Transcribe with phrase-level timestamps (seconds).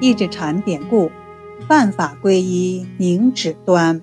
[0.00, 1.10] 一指禅典故：
[1.68, 4.00] 万法归一，凝止端。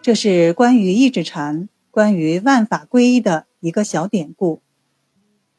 [0.00, 4.62] 这是关于一指禅、关于万法归一的一个小典故，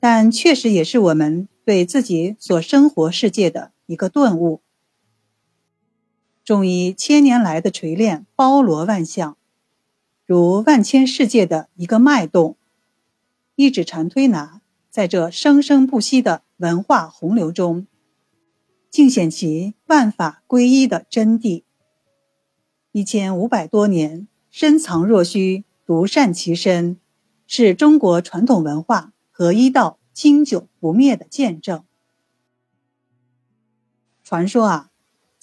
[0.02, 4.62] 但确实也是我们对自己所生活世界的一个顿悟。
[6.44, 9.38] 中医千年来的锤炼，包罗万象，
[10.26, 12.58] 如万千世界的一个脉动。
[13.55, 14.60] 一指禅推拿，
[14.90, 17.88] 在这生生不息的文化洪流中，
[18.90, 21.66] 尽显其万法归一的真谛。
[22.94, 26.98] 一千五百多年，深藏若虚，独善其身，
[27.46, 31.84] 是中国传统文化和医道经久不灭的见证。
[34.23, 34.89] 传说啊。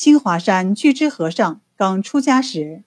[0.00, 2.84] 清华山巨之和尚刚出家时，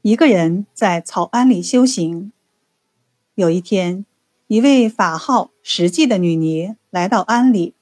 [0.00, 2.32] 一个人在草庵里修行。
[3.34, 4.06] 有一天，
[4.52, 7.74] 一位法号实际的女尼来到庵里，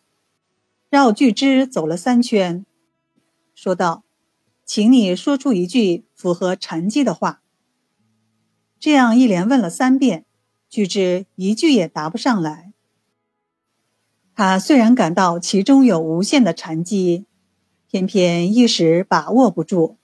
[0.89, 2.65] 绕巨之走了三圈，
[3.57, 4.05] 说道
[4.65, 7.43] ：“请你说出一句符合禅机的话。”
[8.79, 10.25] 这样一连问了三遍，
[10.69, 12.73] 巨之一句也答不上来。
[14.37, 17.27] 他虽然感到其中有无限的禅机。
[17.89, 19.99] 偏偏一时把握不住。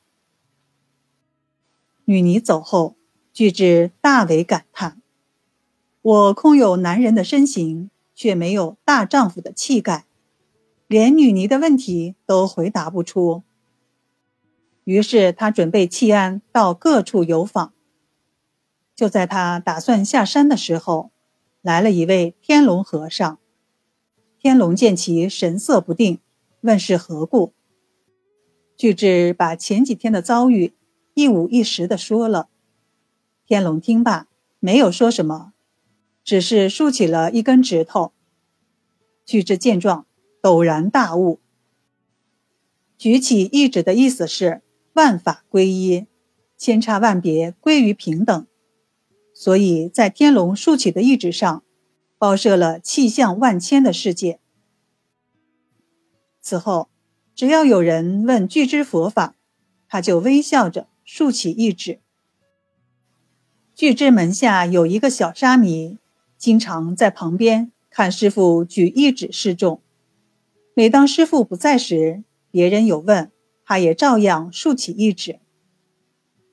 [2.06, 2.96] 女尼走后，
[3.32, 5.00] 巨之大为感叹
[6.06, 10.06] ：“我空有男人的身形，却没有大丈夫的气概，
[10.86, 13.42] 连女尼的问题都回答不出。”
[14.86, 17.72] 于是他准备弃庵，到各处游访。
[18.94, 21.10] 就在他打算下山的时候，
[21.60, 23.40] 来了一位天龙和尚。
[24.38, 26.20] 天龙见其神色不定，
[26.60, 27.52] 问是何故。
[28.76, 30.72] 巨智把前几天的遭遇
[31.14, 32.48] 一五一十的说了。
[33.44, 34.28] 天龙听罢，
[34.60, 35.52] 没有说什么，
[36.26, 38.12] 只是竖起了一根指头。
[39.24, 40.04] 巨智见状，
[40.42, 41.40] 陡然大悟。
[42.98, 44.60] 举起一指的意思是
[44.92, 46.06] 万法归一，
[46.58, 48.46] 千差万别归于平等，
[49.32, 51.62] 所以在天龙竖起的一指上，
[52.18, 54.38] 包摄了气象万千的世界。
[56.42, 56.90] 此后。
[57.36, 59.34] 只要有人问巨之佛法，
[59.88, 62.00] 他就微笑着竖起一指。
[63.74, 65.98] 巨之门下有一个小沙弥，
[66.46, 69.82] 经常在旁边看师傅举一指示众。
[70.74, 73.32] 每当师傅不在时，别人有问，
[73.64, 75.40] 他也照样竖起一指。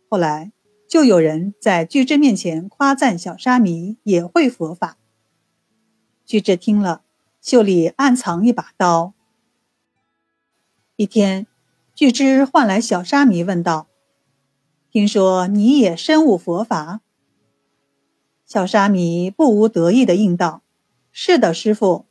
[0.09, 0.51] 后来
[0.89, 4.97] 就有人在具知面前夸赞小沙弥也会佛法。
[6.25, 7.03] 具知听了，
[7.39, 9.13] 袖里暗藏一把刀。
[10.95, 11.45] 一天，
[11.93, 13.85] 巨之唤来小沙弥，问道
[14.89, 17.01] ：“听说你也深悟佛法？”
[18.53, 20.61] 小沙弥不无得意的应道
[21.11, 22.05] ：“是的，师傅。”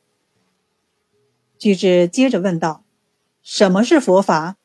[1.57, 2.83] 巨之接着问道
[3.41, 4.57] ：“什么是佛法？”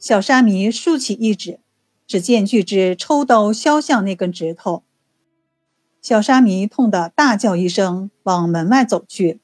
[0.00, 1.60] 小沙弥竖起一指，
[2.06, 4.84] 只见巨之抽刀削向那根指头。
[6.00, 9.42] 小沙弥痛得大叫一声，往门外走去。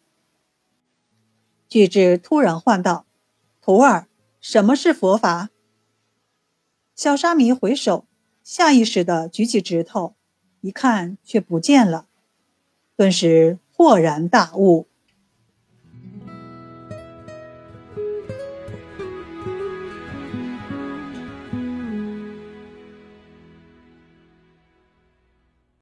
[1.68, 3.04] 巨智突然唤道
[3.60, 4.06] ：“徒儿，
[4.40, 5.50] 什么是佛法？”
[6.96, 8.06] 小沙弥回首，
[8.42, 10.14] 下意识地举起指头，
[10.60, 12.06] 一看却不见了，
[12.96, 14.86] 顿时豁然大悟。